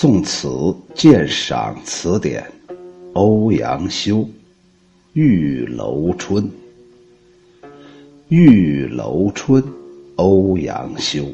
[0.00, 0.48] 宋词
[0.94, 2.48] 鉴赏词典，
[3.14, 4.18] 欧阳修，
[5.12, 6.44] 《玉楼春》。
[8.28, 9.60] 玉楼春，
[10.14, 11.26] 欧阳修。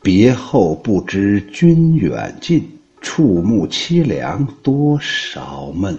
[0.00, 2.66] 别后不知君远近，
[3.02, 5.94] 触目凄凉多少闷。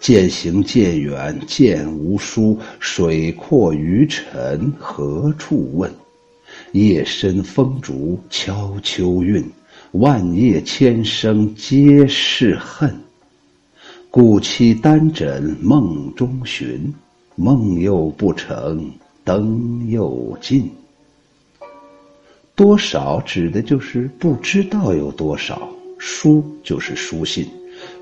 [0.00, 5.88] 渐行渐远渐无书，水阔鱼沉何处问？
[6.72, 9.48] 夜深风竹敲秋韵。
[9.92, 12.94] 万叶千声皆是恨，
[14.10, 16.92] 故期单枕梦中寻，
[17.36, 18.90] 梦又不成，
[19.24, 20.70] 灯又尽。
[22.54, 27.48] 多少指的就是不知道有多少，书就是书信，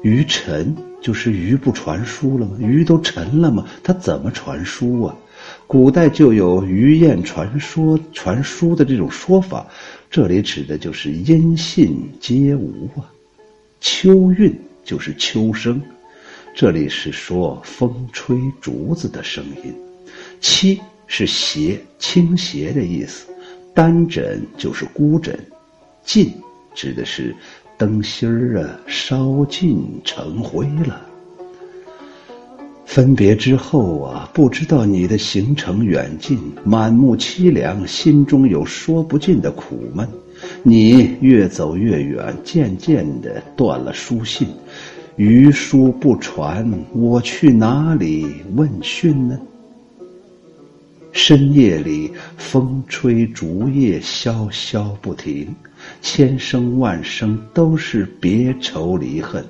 [0.02, 2.56] 鱼沉就是鱼不传书了吗？
[2.58, 3.64] 鱼都沉了吗？
[3.84, 5.16] 它怎么传书啊？
[5.66, 9.66] 古代就有鱼雁传说、传书的这种说法。
[10.08, 13.10] 这里指的就是音信皆无啊，
[13.80, 15.82] 秋韵就是秋声，
[16.54, 19.74] 这里是说风吹竹子的声音，
[20.40, 23.26] 凄是斜倾斜的意思，
[23.74, 25.36] 单枕就是孤枕，
[26.04, 26.32] 尽
[26.74, 27.34] 指的是
[27.76, 31.04] 灯芯儿啊烧尽成灰了。
[32.86, 40.08] 分别之后啊，不知道你的行程远近，满目凄凉，心中有说不尽的苦闷。
[40.62, 44.48] 你越走越远，渐渐的断了书信，
[45.16, 49.38] 余书不传，我去哪里问讯呢？
[51.12, 55.54] 深夜里，风吹竹叶萧萧不停，
[56.00, 59.44] 千声万声都是别愁离恨。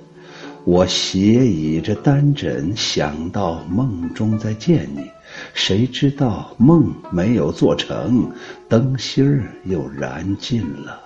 [0.66, 5.08] 我斜倚着单枕，想到梦中再见你，
[5.54, 8.28] 谁知道梦没有做成，
[8.68, 11.00] 灯芯儿又燃尽了。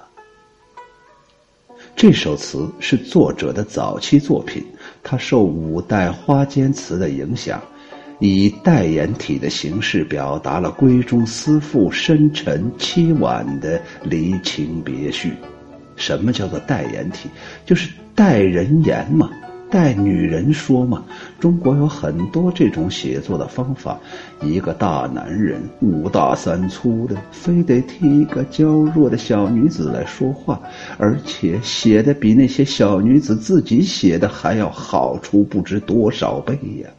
[1.95, 4.65] 这首词是作者的早期作品，
[5.03, 7.63] 他受五代花间词的影响，
[8.19, 15.34] 以代言体的形式表达了闺中思妇深沉凄婉的离情别绪。
[15.97, 17.29] 什么叫做代言体？
[17.67, 19.31] 就是代人言嘛。
[19.71, 21.05] 带女人说嘛，
[21.39, 23.99] 中国有很多这种写作的方法。
[24.43, 30.61] 一个大男人五大三粗的，非得替一个娇弱的小女子来说话，
[30.99, 36.91] 而且写的比那些小女子自己写的还要好出不知多少倍呀。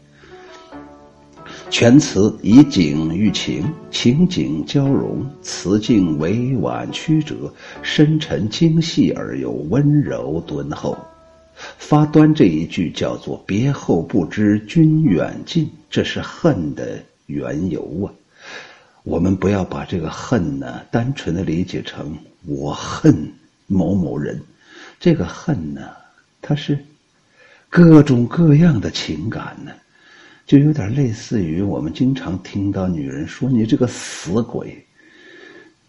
[1.70, 7.36] 全词以景喻情，情景交融，词境委婉曲折，
[7.82, 10.98] 深沉精细而又温柔敦厚。
[11.77, 18.13] 发端这一句叫做“别后不知君远近”，这是恨的缘由啊。
[19.03, 23.31] 我们不要把这个恨呢，单纯的理解成我恨
[23.67, 24.39] 某某人。
[24.99, 25.89] 这个恨呢，
[26.41, 26.77] 它是
[27.69, 29.72] 各种各样的情感呢，
[30.45, 34.85] 就有点类似于我们经常听到女人说：“你这个死鬼，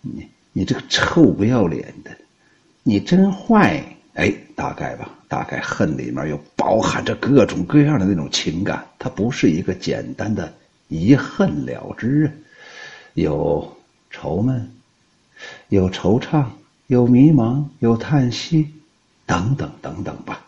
[0.00, 2.10] 你你这个臭不要脸的，
[2.82, 3.84] 你真坏。”
[4.14, 5.10] 哎，大概吧。
[5.28, 10.52] 大概恨里面又包含着各种各样的那种情感，它不是一个简单的
[10.88, 12.32] 一恨了之啊，
[13.14, 13.76] 有
[14.10, 14.70] 愁闷，
[15.70, 16.44] 有惆怅，
[16.88, 18.68] 有迷茫，有叹息，
[19.24, 20.44] 等等等等吧。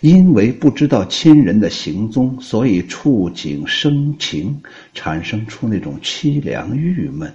[0.00, 4.58] 因为不知道亲人的行踪，所以触景生情，
[4.94, 7.30] 产生出那种凄凉郁闷，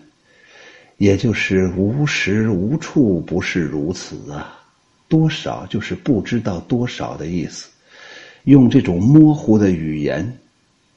[0.97, 4.57] 也就是无时无处不是如此啊。
[5.11, 7.67] 多少就是不知道多少的意思，
[8.45, 10.39] 用这种模糊的语言，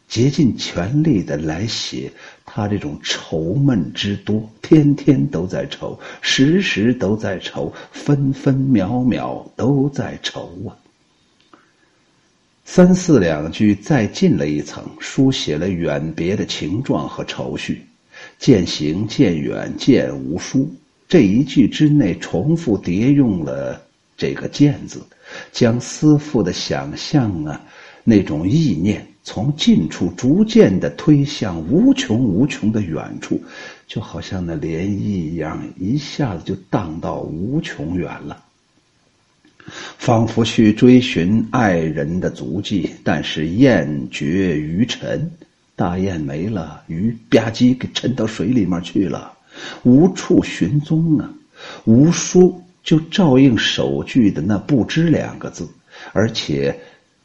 [0.06, 2.12] 竭尽全力的来写
[2.47, 10.78] 他这种愁闷之多，天天都在愁，时时都在愁，分分秒秒都在愁啊。
[12.65, 17.84] 三四两句再进了一层，书写了远别的情状和愁绪，
[18.39, 20.72] 渐行渐远渐无书。
[21.09, 23.84] 这一句之内重复叠用了。
[24.16, 25.03] 这个“渐”字，
[25.53, 27.61] 将思妇的想象啊，
[28.05, 33.43] 那种意念从近处逐渐的推向无穷无穷的远处，
[33.87, 38.41] 就好像那涟漪一样，一下子就荡到无穷远了。
[39.99, 45.31] 仿佛去追寻爱人的足迹，但是雁绝鱼沉，
[45.75, 49.33] 大雁没了，鱼吧唧给沉到水里面去了，
[49.83, 51.33] 无处寻踪啊，
[51.84, 52.61] 无书。
[52.84, 55.66] 就照应首句的那“不知”两个字，
[56.13, 56.78] 而且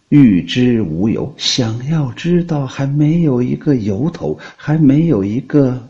[0.07, 5.87] 欲知无由，想要知道还没有一个由头，还没有一个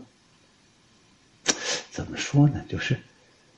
[1.90, 2.60] 怎么说呢？
[2.68, 2.98] 就是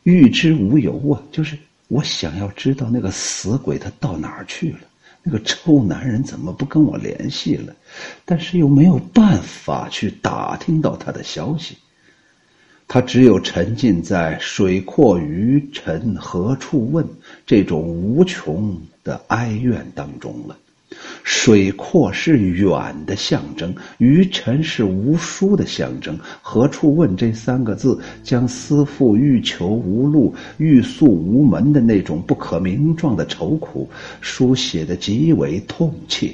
[0.03, 1.56] 欲知无由啊，就是
[1.88, 4.81] 我想要知道那个死鬼他到哪儿去了，
[5.23, 7.75] 那个臭男人怎么不跟我联系了？
[8.25, 11.76] 但是又没有办法去打听到他的消息。
[12.93, 17.03] 他只有沉浸在“水阔鱼沉何处问”
[17.47, 20.55] 这种无穷的哀怨当中了。
[21.25, 26.19] 水阔是远的象征，鱼沉是无书的象征。
[26.43, 33.89] 何处问这三个字，将思妇欲求无路、欲诉无门的那种不可名状的愁苦，
[34.21, 36.31] 书写的极为痛切。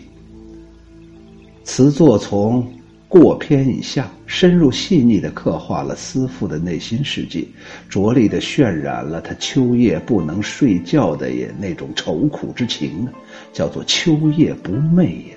[1.63, 2.69] 词作从
[3.09, 7.43] 过篇以下，深入细腻的刻画了思妇的内心世界，
[7.89, 13.09] 着力的渲染了他秋夜不能睡觉的也那种愁苦之情
[13.51, 15.37] 叫做秋夜不寐呀，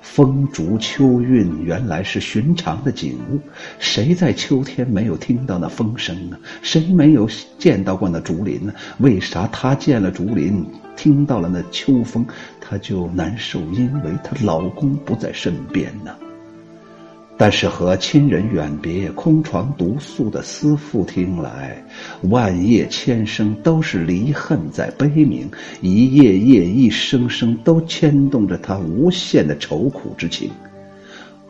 [0.00, 3.38] 风烛秋韵原来是寻常的景物，
[3.78, 6.38] 谁在秋天没有听到那风声呢？
[6.62, 7.28] 谁没有
[7.58, 8.72] 见到过那竹林呢？
[8.96, 10.64] 为啥她见了竹林，
[10.96, 12.24] 听到了那秋风，
[12.62, 13.60] 她就难受？
[13.72, 16.16] 因为她老公不在身边呢。
[17.36, 21.84] 但是和亲人远别、空床独宿的思妇听来，
[22.30, 25.50] 万叶千声都是离恨在悲鸣，
[25.80, 30.48] 一夜夜、一声声都牵动着他无限的愁苦之情。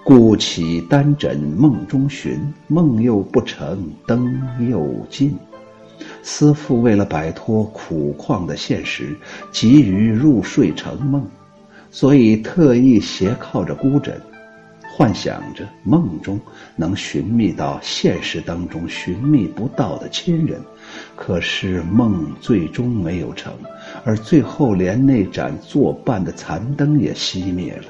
[0.03, 4.41] 故起单枕梦中寻，梦又不成，灯
[4.71, 5.37] 又尽。
[6.23, 9.15] 思妇为了摆脱苦况的现实，
[9.53, 11.27] 急于入睡成梦，
[11.91, 14.19] 所以特意斜靠着孤枕。
[14.97, 16.41] 幻想着梦中
[16.77, 20.61] 能寻觅到现实当中寻觅不到的亲人，
[21.17, 23.53] 可是梦最终没有成，
[24.05, 27.87] 而最后连那盏作伴的残灯也熄灭了，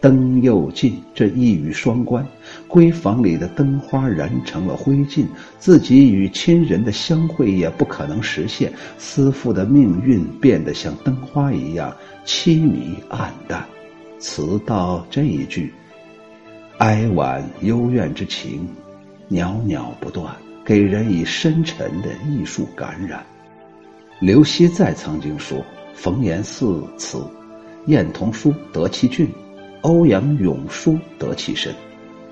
[0.00, 2.26] 灯又尽，这一语双关，
[2.66, 5.26] 闺房里的灯花燃成了灰烬，
[5.58, 13.66] 自己与亲人的相会也不可能实现，思妇的命运变得像灯花一样凄迷暗淡。
[14.18, 15.74] 词到这一句。
[16.78, 18.68] 哀婉幽怨之情，
[19.26, 20.32] 袅袅不断，
[20.64, 23.26] 给人以深沉的艺术感染。
[24.20, 25.58] 刘熙载曾经说
[25.92, 27.20] ：“冯延巳词，
[27.86, 29.28] 晏童书得其俊，
[29.80, 31.74] 欧阳永书得其深。”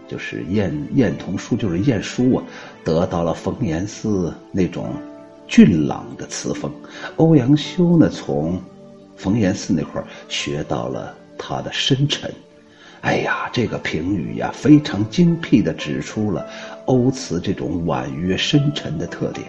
[0.06, 2.44] 就是晏晏童书就是晏殊啊，
[2.84, 4.94] 得到了冯延巳那种
[5.49, 6.70] 俊朗的词风；
[7.16, 8.62] 欧阳修呢，从
[9.16, 12.32] 冯延巳那块儿学到了他的深沉。
[13.06, 16.44] 哎呀，这个评语呀，非常精辟地指出了
[16.86, 19.46] 欧词这种婉约深沉的特点。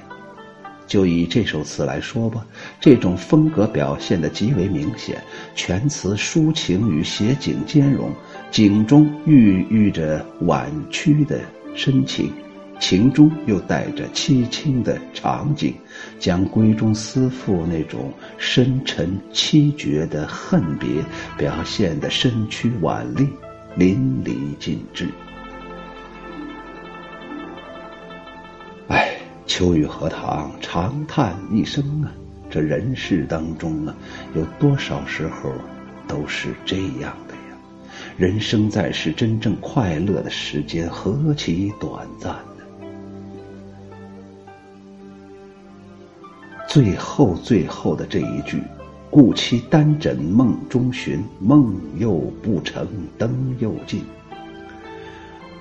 [0.86, 2.46] 就以这首词来说吧，
[2.80, 5.20] 这种风格表现得极为明显，
[5.56, 8.12] 全词抒情与写景兼容，
[8.52, 11.40] 景中郁郁着婉曲的
[11.74, 12.32] 深情，
[12.80, 15.74] 情中又带着凄清的场景，
[16.20, 21.04] 将闺中思妇那种深沉凄绝的恨别
[21.36, 23.28] 表现得深曲婉丽。
[23.78, 25.08] 淋漓尽致。
[28.88, 32.12] 哎，秋雨荷塘，长叹一声啊！
[32.50, 33.96] 这人世当中啊，
[34.34, 35.52] 有多少时候
[36.08, 37.56] 都是这样的呀？
[38.18, 42.64] 人生在世，真正快乐的时间何其短暂呢？
[46.68, 48.60] 最后最后的这一句。
[49.10, 52.86] 故期单枕梦中寻，梦又不成，
[53.18, 54.04] 灯又尽。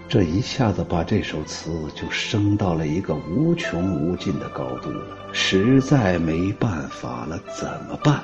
[0.09, 8.21] 这一下子把这首词就升到了一个无穷无尽的高度了，实在没办法了，怎么办？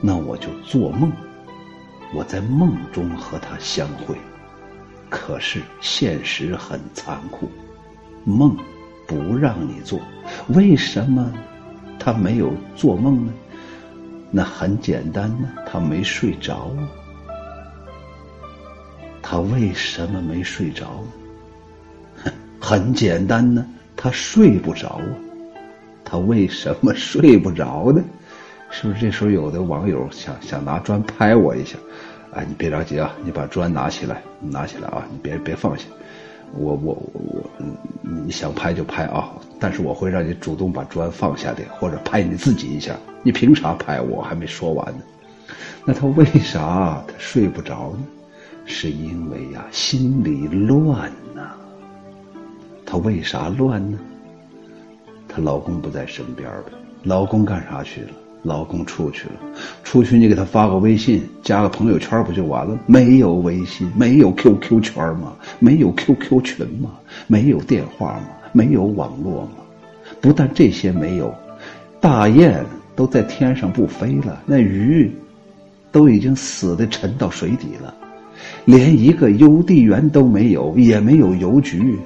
[0.00, 1.12] 那我就做梦，
[2.14, 4.16] 我在梦中和他相会。
[5.08, 7.48] 可是现实很残酷，
[8.24, 8.56] 梦
[9.06, 10.00] 不让你做，
[10.48, 11.32] 为什么？
[11.98, 13.32] 他没有做梦呢，
[14.30, 16.88] 那很简单呢，他没睡着啊。
[19.20, 21.02] 他为什么没睡着
[22.24, 22.32] 呢？
[22.60, 25.06] 很简单呢，他睡不着啊。
[26.04, 28.02] 他为什么睡不着呢？
[28.70, 31.76] 是不是这时候有的网友想想拿砖拍我一下？
[32.32, 35.84] 哎，你别着急啊，你把砖拿起来，拿起来啊，你别别放下。
[36.54, 37.50] 我我我，
[38.02, 39.32] 你想拍就拍啊！
[39.58, 42.96] 但是我会让你主动把砖放下的，或者拍你自己一下。
[43.22, 44.20] 你凭啥拍我？
[44.20, 45.02] 还没说完呢。
[45.84, 48.04] 那他为啥他睡不着呢？
[48.64, 51.52] 是因为呀，心里乱呐。
[52.84, 53.98] 他为啥乱呢？
[55.26, 56.72] 她老公不在身边呗。
[57.04, 58.10] 老公干啥去了？
[58.42, 59.34] 老公出去了，
[59.84, 62.76] 出去你给他发个微信，加个朋友圈不就完了？
[62.86, 65.32] 没有微信，没有 QQ 圈吗？
[65.60, 66.90] 没有 QQ 群吗？
[67.28, 68.24] 没有电话吗？
[68.52, 69.50] 没有网络吗？
[70.20, 71.32] 不但这些没有，
[72.00, 72.64] 大雁
[72.96, 75.10] 都在天上不飞了，那鱼
[75.92, 77.94] 都已经死的沉到水底了，
[78.64, 81.96] 连一个邮递员都没有，也没有邮局，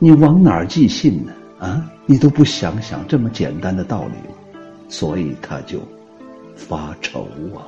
[0.00, 1.32] 你往哪儿寄信呢？
[1.60, 4.34] 啊，你都不想想这么简单的道理吗？
[4.92, 5.80] 所以他就
[6.54, 7.64] 发愁啊，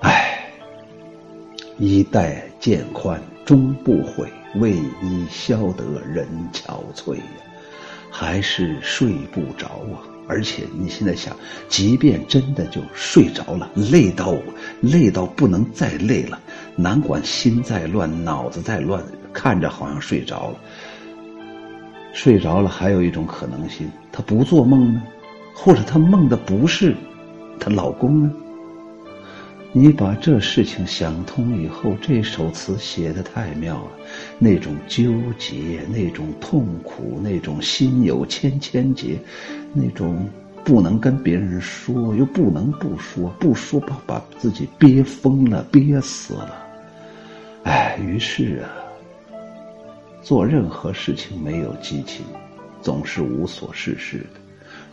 [0.00, 0.50] 唉，
[1.78, 7.22] 衣带渐宽终不悔，为伊消得人憔悴呀，
[8.10, 10.02] 还是睡不着啊。
[10.26, 11.36] 而且你现在想，
[11.68, 14.34] 即便真的就睡着了，累到
[14.80, 16.40] 累到不能再累了，
[16.74, 19.00] 难管心再乱，脑子再乱，
[19.32, 20.56] 看着好像睡着了。
[22.12, 25.02] 睡着了，还有一种可能性，他不做梦呢，
[25.62, 26.96] 或者她梦的不是
[27.58, 28.32] 她老公呢？
[29.72, 33.90] 你把这事情想通以后，这首词写的太妙了，
[34.38, 39.18] 那种纠结，那种痛苦，那种心有千千结。
[39.74, 40.26] 那种
[40.64, 46.66] 不能跟别人说，又不能不说，不说怕把自己憋疯了、憋死了。
[47.64, 48.72] 哎，于是啊，
[50.22, 52.24] 做任何事情没有激情，
[52.80, 54.40] 总是无所事事的，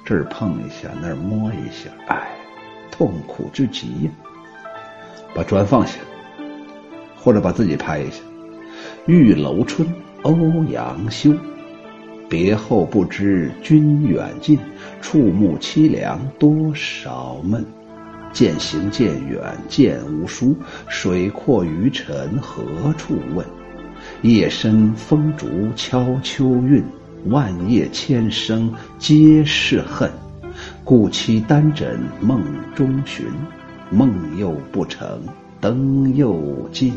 [0.08, 2.30] 这儿碰一下，那儿摸一下，哎，
[2.90, 4.12] 痛苦之极呀！
[5.36, 6.00] 把砖放下，
[7.18, 8.22] 或者把自己拍一下。
[9.06, 9.86] 玉楼春，
[10.22, 10.34] 欧
[10.70, 11.34] 阳修。
[12.30, 14.58] 别后不知君远近，
[15.02, 17.66] 触目凄凉多少闷。
[18.32, 20.56] 渐行渐远渐无书，
[20.88, 23.46] 水阔鱼沉何处问？
[24.22, 26.82] 夜深风竹敲秋韵，
[27.26, 30.10] 万叶千声皆是恨。
[30.84, 32.42] 故期单枕梦
[32.74, 33.26] 中寻，
[33.92, 35.22] 梦又不成，
[35.60, 36.94] 灯又尽。